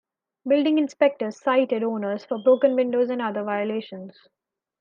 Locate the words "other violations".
3.21-4.17